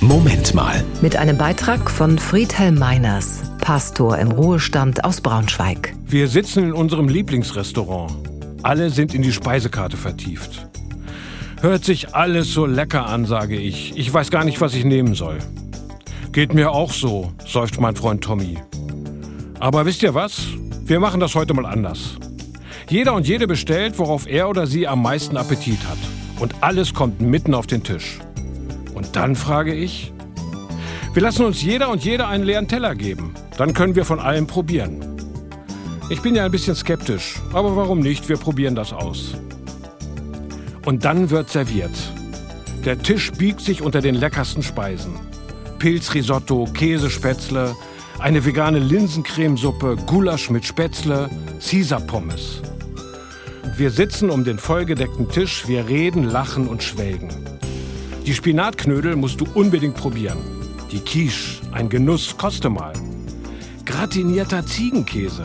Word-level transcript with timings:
Moment 0.00 0.54
mal. 0.54 0.84
Mit 1.02 1.16
einem 1.16 1.36
Beitrag 1.36 1.90
von 1.90 2.18
Friedhelm 2.18 2.78
Meiners, 2.78 3.42
Pastor 3.58 4.16
im 4.18 4.30
Ruhestand 4.30 5.04
aus 5.04 5.20
Braunschweig. 5.20 5.92
Wir 6.06 6.28
sitzen 6.28 6.62
in 6.62 6.72
unserem 6.72 7.08
Lieblingsrestaurant. 7.08 8.12
Alle 8.62 8.90
sind 8.90 9.12
in 9.12 9.22
die 9.22 9.32
Speisekarte 9.32 9.96
vertieft. 9.96 10.68
Hört 11.60 11.84
sich 11.84 12.14
alles 12.14 12.52
so 12.52 12.64
lecker 12.64 13.06
an, 13.06 13.26
sage 13.26 13.56
ich. 13.56 13.96
Ich 13.96 14.14
weiß 14.14 14.30
gar 14.30 14.44
nicht, 14.44 14.60
was 14.60 14.74
ich 14.74 14.84
nehmen 14.84 15.14
soll. 15.14 15.38
Geht 16.30 16.54
mir 16.54 16.70
auch 16.70 16.92
so, 16.92 17.32
seufzt 17.44 17.80
mein 17.80 17.96
Freund 17.96 18.22
Tommy. 18.22 18.56
Aber 19.58 19.84
wisst 19.84 20.04
ihr 20.04 20.14
was? 20.14 20.42
Wir 20.84 21.00
machen 21.00 21.18
das 21.18 21.34
heute 21.34 21.54
mal 21.54 21.66
anders. 21.66 22.16
Jeder 22.88 23.14
und 23.14 23.26
jede 23.26 23.48
bestellt, 23.48 23.98
worauf 23.98 24.28
er 24.28 24.48
oder 24.48 24.68
sie 24.68 24.86
am 24.86 25.02
meisten 25.02 25.36
Appetit 25.36 25.80
hat. 25.88 25.98
Und 26.38 26.54
alles 26.60 26.94
kommt 26.94 27.20
mitten 27.20 27.52
auf 27.52 27.66
den 27.66 27.82
Tisch. 27.82 28.20
Und 28.98 29.14
dann 29.14 29.36
frage 29.36 29.72
ich, 29.72 30.12
wir 31.12 31.22
lassen 31.22 31.44
uns 31.44 31.62
jeder 31.62 31.88
und 31.88 32.02
jede 32.02 32.26
einen 32.26 32.42
leeren 32.42 32.66
Teller 32.66 32.96
geben. 32.96 33.32
Dann 33.56 33.72
können 33.72 33.94
wir 33.94 34.04
von 34.04 34.18
allem 34.18 34.48
probieren. 34.48 34.98
Ich 36.10 36.20
bin 36.20 36.34
ja 36.34 36.44
ein 36.44 36.50
bisschen 36.50 36.74
skeptisch, 36.74 37.36
aber 37.52 37.76
warum 37.76 38.00
nicht? 38.00 38.28
Wir 38.28 38.38
probieren 38.38 38.74
das 38.74 38.92
aus. 38.92 39.34
Und 40.84 41.04
dann 41.04 41.30
wird 41.30 41.48
serviert. 41.48 41.92
Der 42.84 42.98
Tisch 42.98 43.30
biegt 43.30 43.60
sich 43.60 43.82
unter 43.82 44.00
den 44.00 44.16
leckersten 44.16 44.64
Speisen. 44.64 45.14
Pilzrisotto, 45.78 46.66
Käsespätzle, 46.74 47.76
eine 48.18 48.44
vegane 48.44 48.80
Linsencremesuppe, 48.80 49.94
Gulasch 50.06 50.50
mit 50.50 50.64
Spätzle, 50.66 51.30
Caesar-Pommes. 51.60 52.62
Wir 53.76 53.92
sitzen 53.92 54.28
um 54.28 54.42
den 54.42 54.58
vollgedeckten 54.58 55.28
Tisch, 55.28 55.68
wir 55.68 55.86
reden, 55.86 56.24
lachen 56.24 56.66
und 56.66 56.82
schwelgen. 56.82 57.28
Die 58.28 58.34
Spinatknödel 58.34 59.16
musst 59.16 59.40
du 59.40 59.46
unbedingt 59.54 59.94
probieren. 59.94 60.36
Die 60.92 61.00
Quiche, 61.00 61.62
ein 61.72 61.88
Genuss, 61.88 62.36
koste 62.36 62.68
mal. 62.68 62.92
Gratinierter 63.86 64.66
Ziegenkäse. 64.66 65.44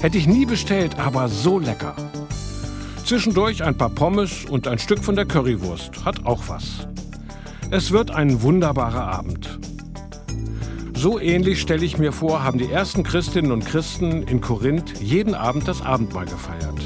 Hätte 0.00 0.16
ich 0.16 0.26
nie 0.26 0.46
bestellt, 0.46 0.98
aber 0.98 1.28
so 1.28 1.58
lecker. 1.58 1.94
Zwischendurch 3.04 3.62
ein 3.62 3.76
paar 3.76 3.90
Pommes 3.90 4.46
und 4.46 4.66
ein 4.66 4.78
Stück 4.78 5.04
von 5.04 5.14
der 5.14 5.26
Currywurst. 5.26 6.06
Hat 6.06 6.24
auch 6.24 6.48
was. 6.48 6.88
Es 7.70 7.90
wird 7.90 8.10
ein 8.10 8.40
wunderbarer 8.40 9.08
Abend. 9.12 9.58
So 10.94 11.20
ähnlich 11.20 11.60
stelle 11.60 11.84
ich 11.84 11.98
mir 11.98 12.12
vor, 12.12 12.42
haben 12.42 12.56
die 12.56 12.72
ersten 12.72 13.02
Christinnen 13.02 13.52
und 13.52 13.66
Christen 13.66 14.22
in 14.22 14.40
Korinth 14.40 15.02
jeden 15.02 15.34
Abend 15.34 15.68
das 15.68 15.82
Abendmahl 15.82 16.24
gefeiert. 16.24 16.80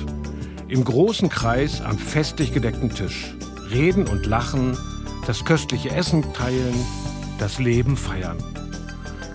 Im 0.67 0.83
großen 0.83 1.28
Kreis 1.28 1.83
am 1.83 1.98
festlich 1.98 2.52
gedeckten 2.52 2.91
Tisch. 2.91 3.36
Reden 3.70 4.08
und 4.08 4.27
lachen, 4.27 4.77
das 5.27 5.44
köstliche 5.44 5.91
Essen 5.91 6.32
teilen, 6.32 6.74
das 7.38 7.58
Leben 7.58 7.96
feiern. 7.96 8.38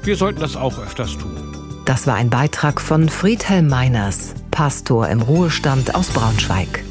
Wir 0.03 0.16
sollten 0.16 0.39
das 0.39 0.56
auch 0.56 0.80
öfters 0.80 1.17
tun. 1.17 1.83
Das 1.86 2.08
war 2.08 2.16
ein 2.16 2.30
Beitrag 2.30 2.80
von 2.80 3.09
Friedhelm 3.09 3.67
Meiners, 3.67 4.33
Pastor 4.52 5.09
im 5.09 5.22
Ruhestand 5.22 5.94
aus 5.95 6.08
Braunschweig. 6.09 6.83